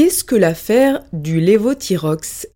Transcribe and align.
Qu'est-ce 0.00 0.24
que 0.24 0.34
l'affaire 0.34 1.02
du 1.12 1.40
lévothyrox 1.40 2.46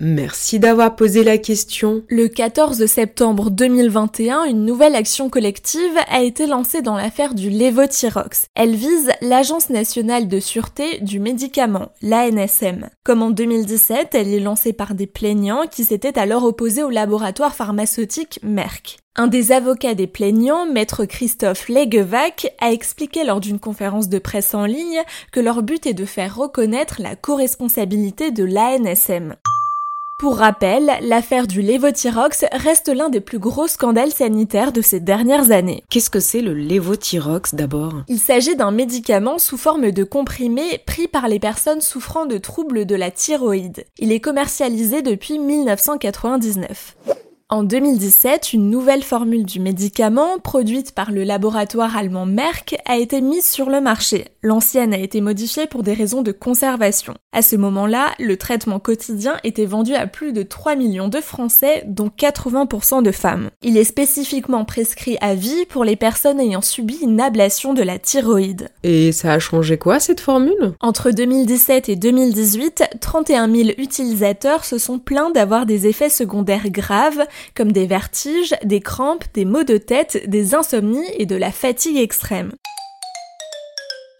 Merci 0.00 0.58
d'avoir 0.58 0.96
posé 0.96 1.22
la 1.22 1.38
question. 1.38 2.02
Le 2.08 2.26
14 2.26 2.84
septembre 2.86 3.50
2021, 3.50 4.44
une 4.44 4.64
nouvelle 4.64 4.96
action 4.96 5.30
collective 5.30 5.96
a 6.08 6.22
été 6.22 6.48
lancée 6.48 6.82
dans 6.82 6.96
l'affaire 6.96 7.32
du 7.32 7.48
lévothyrox. 7.48 8.46
Elle 8.56 8.74
vise 8.74 9.12
l'Agence 9.20 9.70
nationale 9.70 10.26
de 10.26 10.40
sûreté 10.40 10.98
du 11.00 11.20
médicament, 11.20 11.92
l'ANSM. 12.02 12.88
Comme 13.04 13.22
en 13.22 13.30
2017, 13.30 14.14
elle 14.14 14.34
est 14.34 14.40
lancée 14.40 14.72
par 14.72 14.94
des 14.94 15.06
plaignants 15.06 15.68
qui 15.70 15.84
s'étaient 15.84 16.18
alors 16.18 16.44
opposés 16.44 16.82
au 16.82 16.90
laboratoire 16.90 17.54
pharmaceutique 17.54 18.40
Merck. 18.42 18.98
Un 19.14 19.28
des 19.28 19.52
avocats 19.52 19.94
des 19.94 20.08
plaignants, 20.08 20.66
maître 20.66 21.04
Christophe 21.04 21.68
Legevac, 21.68 22.52
a 22.60 22.72
expliqué 22.72 23.22
lors 23.22 23.38
d'une 23.38 23.60
conférence 23.60 24.08
de 24.08 24.18
presse 24.18 24.54
en 24.54 24.64
ligne 24.64 25.02
que 25.30 25.38
leur 25.38 25.62
but 25.62 25.86
est 25.86 25.94
de 25.94 26.04
faire 26.04 26.34
reconnaître 26.34 27.00
la 27.00 27.14
co-responsabilité 27.14 28.32
de 28.32 28.42
l'ANSM. 28.42 29.36
Pour 30.18 30.36
rappel, 30.36 30.92
l'affaire 31.02 31.48
du 31.48 31.60
lévothyrox 31.60 32.44
reste 32.52 32.88
l'un 32.88 33.08
des 33.08 33.20
plus 33.20 33.40
gros 33.40 33.66
scandales 33.66 34.12
sanitaires 34.12 34.70
de 34.70 34.80
ces 34.80 35.00
dernières 35.00 35.50
années. 35.50 35.82
Qu'est-ce 35.90 36.08
que 36.08 36.20
c'est 36.20 36.40
le 36.40 36.54
lévothyrox 36.54 37.54
d'abord? 37.54 38.04
Il 38.08 38.20
s'agit 38.20 38.54
d'un 38.54 38.70
médicament 38.70 39.38
sous 39.38 39.56
forme 39.56 39.90
de 39.90 40.04
comprimé 40.04 40.78
pris 40.86 41.08
par 41.08 41.26
les 41.26 41.40
personnes 41.40 41.80
souffrant 41.80 42.26
de 42.26 42.38
troubles 42.38 42.86
de 42.86 42.94
la 42.94 43.10
thyroïde. 43.10 43.86
Il 43.98 44.12
est 44.12 44.20
commercialisé 44.20 45.02
depuis 45.02 45.40
1999. 45.40 46.96
En 47.54 47.62
2017, 47.62 48.52
une 48.52 48.68
nouvelle 48.68 49.04
formule 49.04 49.44
du 49.44 49.60
médicament, 49.60 50.40
produite 50.42 50.90
par 50.90 51.12
le 51.12 51.22
laboratoire 51.22 51.96
allemand 51.96 52.26
Merck, 52.26 52.74
a 52.84 52.96
été 52.96 53.20
mise 53.20 53.48
sur 53.48 53.70
le 53.70 53.80
marché. 53.80 54.24
L'ancienne 54.42 54.92
a 54.92 54.98
été 54.98 55.20
modifiée 55.20 55.68
pour 55.68 55.84
des 55.84 55.94
raisons 55.94 56.22
de 56.22 56.32
conservation. 56.32 57.14
À 57.32 57.42
ce 57.42 57.54
moment-là, 57.54 58.12
le 58.18 58.36
traitement 58.36 58.80
quotidien 58.80 59.36
était 59.44 59.66
vendu 59.66 59.94
à 59.94 60.08
plus 60.08 60.32
de 60.32 60.42
3 60.42 60.74
millions 60.74 61.06
de 61.06 61.20
Français, 61.20 61.84
dont 61.86 62.08
80% 62.08 63.04
de 63.04 63.12
femmes. 63.12 63.50
Il 63.62 63.76
est 63.76 63.84
spécifiquement 63.84 64.64
prescrit 64.64 65.16
à 65.20 65.36
vie 65.36 65.64
pour 65.68 65.84
les 65.84 65.94
personnes 65.96 66.40
ayant 66.40 66.60
subi 66.60 66.98
une 67.02 67.20
ablation 67.20 67.72
de 67.72 67.84
la 67.84 68.00
thyroïde. 68.00 68.68
Et 68.82 69.12
ça 69.12 69.32
a 69.32 69.38
changé 69.38 69.78
quoi 69.78 70.00
cette 70.00 70.20
formule? 70.20 70.74
Entre 70.80 71.12
2017 71.12 71.88
et 71.88 71.94
2018, 71.94 72.82
31 73.00 73.48
000 73.48 73.68
utilisateurs 73.78 74.64
se 74.64 74.78
sont 74.78 74.98
plaints 74.98 75.30
d'avoir 75.30 75.66
des 75.66 75.86
effets 75.86 76.10
secondaires 76.10 76.70
graves 76.70 77.24
comme 77.54 77.72
des 77.72 77.86
vertiges, 77.86 78.54
des 78.64 78.80
crampes, 78.80 79.24
des 79.34 79.44
maux 79.44 79.64
de 79.64 79.76
tête, 79.76 80.28
des 80.28 80.54
insomnies 80.54 81.08
et 81.18 81.26
de 81.26 81.36
la 81.36 81.50
fatigue 81.50 81.98
extrême. 81.98 82.52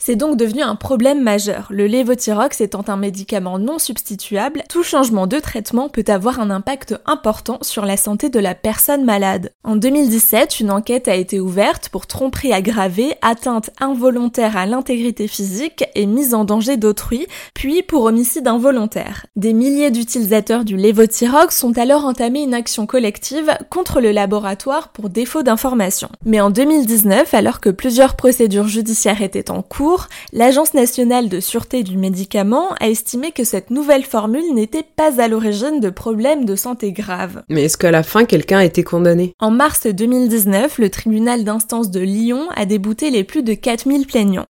C'est 0.06 0.16
donc 0.16 0.37
devenu 0.37 0.60
un 0.60 0.75
problème 0.75 1.22
majeur. 1.22 1.69
Le 1.70 1.87
lévothyrox 1.87 2.60
étant 2.60 2.84
un 2.88 2.98
médicament 2.98 3.59
non 3.59 3.78
substituable, 3.78 4.62
tout 4.69 4.82
changement 4.82 5.26
de 5.26 5.38
traitement 5.38 5.88
peut 5.88 6.04
avoir 6.09 6.41
un 6.41 6.50
impact 6.50 6.94
important 7.06 7.56
sur 7.62 7.87
la 7.87 7.97
santé 7.97 8.28
de 8.28 8.38
la 8.38 8.54
personne 8.54 9.06
malade. 9.06 9.53
En 9.65 9.76
2017, 9.76 10.60
une 10.60 10.70
enquête 10.70 11.09
a 11.09 11.15
été 11.15 11.41
ouverte 11.41 11.88
pour 11.88 12.06
tromperie 12.06 12.53
aggravée, 12.53 13.15
atteinte 13.22 13.70
involontaire 13.81 14.59
à 14.59 14.66
l'intégrité 14.66 15.26
physique 15.26 15.84
et 15.94 16.04
mise 16.04 16.34
en 16.34 16.44
danger 16.44 16.76
d'autrui, 16.76 17.26
puis 17.54 17.82
pour 17.82 18.04
homicide 18.04 18.47
involontaire. 18.47 19.25
Des 19.36 19.54
milliers 19.54 19.91
d'utilisateurs 19.91 20.66
du 20.66 20.76
lévothyrox 20.76 21.65
ont 21.65 21.72
alors 21.78 22.04
entamé 22.04 22.42
une 22.42 22.53
action 22.53 22.84
collective 22.84 23.56
contre 23.71 24.03
le 24.03 24.12
laboratoire 24.12 24.88
pour 24.88 25.09
défaut 25.09 25.42
d'information. 25.42 26.10
Mais 26.26 26.42
en 26.42 26.50
2019, 26.50 27.32
alors 27.32 27.60
que 27.60 27.71
plusieurs 27.71 28.16
procédures 28.16 28.69
judiciaires 28.69 29.22
étaient 29.22 29.50
en 29.50 29.62
cours, 29.62 29.94
l'Agence 30.32 30.75
nationale 30.75 31.28
de 31.28 31.41
sûreté 31.41 31.82
du 31.82 31.97
médicament 31.97 32.75
a 32.81 32.88
estimé 32.88 33.32
que 33.32 33.44
cette 33.44 33.71
nouvelle 33.71 34.05
formule 34.05 34.55
n'était 34.55 34.84
pas 34.84 35.21
à 35.21 35.28
l'origine 35.28 35.81
de 35.81 35.91
problèmes 35.91 36.44
de 36.44 36.56
santé 36.56 36.93
graves. 36.93 37.43
Mais 37.49 37.65
est-ce 37.65 37.77
qu'à 37.77 37.91
la 37.91 38.03
fin 38.03 38.25
quelqu'un 38.25 38.59
a 38.59 38.65
été 38.65 38.84
condamné? 38.84 39.34
En 39.41 39.50
mars 39.50 39.87
2019, 39.87 40.78
le 40.78 40.91
tribunal 40.91 41.44
d'instance 41.44 41.91
de 41.91 42.00
Lyon 42.00 42.49
a 42.54 42.66
débouté 42.66 43.10
les 43.10 43.25
plus 43.25 43.43
de 43.43 43.54
4000 43.54 44.06
plaignants. 44.06 44.47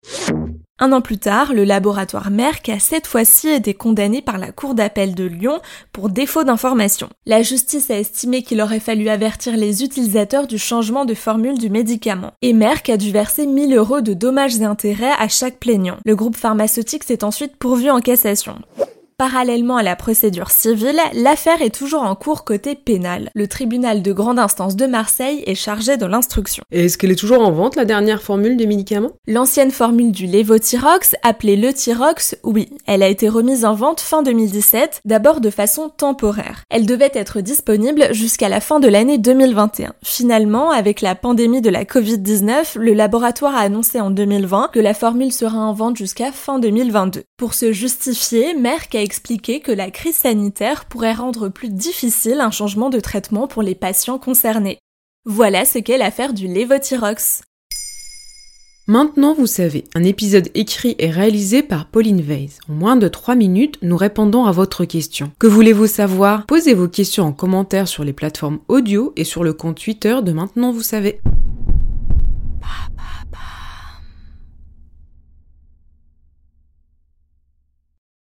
Un 0.84 0.92
an 0.92 1.00
plus 1.00 1.18
tard, 1.18 1.54
le 1.54 1.64
laboratoire 1.64 2.30
Merck 2.30 2.68
a 2.68 2.78
cette 2.78 3.08
fois-ci 3.08 3.48
été 3.48 3.74
condamné 3.74 4.22
par 4.22 4.38
la 4.38 4.52
Cour 4.52 4.76
d'appel 4.76 5.16
de 5.16 5.24
Lyon 5.24 5.62
pour 5.94 6.10
défaut 6.10 6.44
d'information. 6.44 7.08
La 7.26 7.42
justice 7.42 7.90
a 7.90 7.98
estimé 7.98 8.44
qu'il 8.44 8.60
aurait 8.60 8.82
fallu 8.82 9.08
avertir 9.08 9.56
les 9.56 9.86
utilisateurs 9.86 10.46
du 10.46 10.58
changement 10.58 11.06
de 11.06 11.14
formule 11.14 11.58
du 11.58 11.70
médicament. 11.70 12.34
Et 12.42 12.52
Merck 12.52 12.90
a 12.90 12.98
dû 12.98 13.14
verser 13.14 13.48
1000 13.48 13.74
euros 13.74 14.02
de 14.02 14.14
dommages 14.14 14.58
et 14.58 14.66
intérêts 14.66 15.14
à 15.18 15.30
chaque 15.30 15.58
plaignant. 15.58 16.00
Le 16.04 16.18
groupe 16.18 16.36
pharmaceutique 16.36 17.06
s'est 17.06 17.24
ensuite 17.24 17.56
pourvu 17.56 17.90
en 17.90 18.02
cassation. 18.02 18.58
Parallèlement 19.18 19.78
à 19.78 19.84
la 19.84 19.96
procédure 19.96 20.50
civile, 20.50 21.00
l'affaire 21.14 21.62
est 21.62 21.74
toujours 21.74 22.02
en 22.02 22.16
cours 22.16 22.44
côté 22.44 22.76
pénal. 22.76 23.30
Le 23.36 23.48
tribunal 23.48 24.02
de 24.02 24.12
grande 24.12 24.40
instance 24.40 24.76
de 24.76 24.86
Marseille 24.86 25.44
est 25.46 25.56
chargé 25.56 25.98
de 25.98 26.06
l'instruction. 26.06 26.64
Et 26.72 26.86
est-ce 26.86 26.98
qu'elle 26.98 27.12
est 27.12 27.16
toujours 27.16 27.42
en 27.42 27.52
vente, 27.52 27.76
la 27.76 27.86
dernière 27.86 28.22
formule 28.22 28.58
des 28.58 28.66
médicaments? 28.66 29.12
L'ancienne 29.28 29.72
formule 29.72 30.12
du 30.12 30.26
lévothyrox, 30.26 31.16
appelée 31.22 31.56
le 31.56 31.74
Thyrox, 31.74 32.36
oui, 32.44 32.70
elle 32.88 33.04
a 33.04 33.08
été 33.08 33.30
remise 33.30 33.66
en 33.66 33.76
vente 33.76 34.02
fin 34.02 34.24
2017, 34.24 35.02
d'abord 35.06 35.42
de 35.42 35.50
façon 35.50 35.90
temporaire. 35.90 36.64
Elle 36.70 36.86
devait 36.86 37.12
être 37.14 37.42
disponible 37.42 38.08
jusqu'à 38.14 38.50
la 38.50 38.60
fin 38.60 38.80
de 38.80 38.88
l'année 38.88 39.20
2021. 39.20 39.94
Finalement, 40.02 40.72
avec 40.72 41.02
la 41.02 41.14
pandémie 41.14 41.62
de 41.62 41.70
la 41.70 41.84
Covid-19, 41.84 42.80
le 42.80 42.94
laboratoire 42.94 43.56
a 43.56 43.60
annoncé 43.60 44.00
en 44.00 44.10
2020 44.10 44.70
que 44.74 44.80
la 44.80 44.94
formule 44.94 45.32
sera 45.32 45.60
en 45.60 45.74
vente 45.74 45.98
jusqu'à 45.98 46.32
fin 46.32 46.58
2022. 46.60 47.24
Pour 47.38 47.54
se 47.54 47.72
justifier, 47.72 48.54
Merck 48.56 48.96
a 48.96 49.02
expliqué 49.04 49.60
que 49.60 49.72
la 49.72 49.92
crise 49.92 50.16
sanitaire 50.16 50.86
pourrait 50.86 51.14
rendre 51.14 51.50
plus 51.50 51.70
difficile 51.70 52.40
un 52.40 52.52
changement 52.52 52.90
de 52.90 53.00
traitement 53.00 53.48
pour 53.48 53.62
les 53.62 53.76
patients 53.76 54.18
concernés. 54.18 54.80
Voilà 55.26 55.66
ce 55.66 55.80
qu'est 55.80 55.98
l'affaire 55.98 56.34
du 56.34 56.48
lévothyrox. 56.48 57.44
Maintenant, 58.88 59.34
vous 59.34 59.48
savez, 59.48 59.86
un 59.96 60.04
épisode 60.04 60.50
écrit 60.56 60.96
et 61.00 61.10
réalisé 61.10 61.64
par 61.64 61.88
Pauline 61.88 62.20
Weiss. 62.20 62.60
En 62.68 62.74
moins 62.74 62.98
de 62.98 63.08
3 63.08 63.36
minutes, 63.36 63.78
nous 63.82 63.96
répondons 63.96 64.44
à 64.44 64.52
votre 64.52 64.84
question. 64.84 65.32
Que 65.40 65.48
voulez-vous 65.48 65.88
savoir? 65.88 66.46
Posez 66.48 66.74
vos 66.74 66.90
questions 66.90 67.24
en 67.24 67.32
commentaire 67.32 67.88
sur 67.88 68.04
les 68.04 68.12
plateformes 68.12 68.60
audio 68.68 69.14
et 69.16 69.24
sur 69.24 69.46
le 69.46 69.54
compte 69.54 69.82
Twitter 69.82 70.18
de 70.22 70.34
Maintenant, 70.34 70.74
vous 70.74 70.82
savez. 70.82 71.22